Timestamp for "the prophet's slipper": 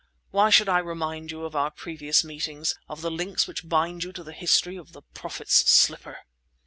4.93-6.17